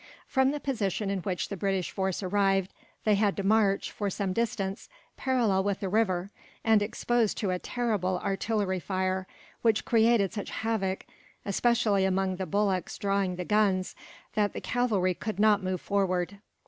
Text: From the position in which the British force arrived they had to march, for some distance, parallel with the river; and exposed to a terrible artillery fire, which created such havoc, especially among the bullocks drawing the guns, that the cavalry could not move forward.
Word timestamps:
From 0.25 0.49
the 0.49 0.59
position 0.59 1.11
in 1.11 1.19
which 1.19 1.49
the 1.49 1.55
British 1.55 1.91
force 1.91 2.23
arrived 2.23 2.73
they 3.03 3.13
had 3.13 3.37
to 3.37 3.43
march, 3.43 3.91
for 3.91 4.09
some 4.09 4.33
distance, 4.33 4.89
parallel 5.15 5.63
with 5.63 5.79
the 5.79 5.89
river; 5.89 6.31
and 6.63 6.81
exposed 6.81 7.37
to 7.37 7.51
a 7.51 7.59
terrible 7.59 8.17
artillery 8.23 8.79
fire, 8.79 9.27
which 9.61 9.85
created 9.85 10.33
such 10.33 10.49
havoc, 10.49 11.05
especially 11.45 12.03
among 12.03 12.37
the 12.37 12.47
bullocks 12.47 12.97
drawing 12.97 13.35
the 13.35 13.45
guns, 13.45 13.95
that 14.33 14.53
the 14.53 14.61
cavalry 14.61 15.13
could 15.13 15.39
not 15.39 15.61
move 15.63 15.79
forward. 15.81 16.39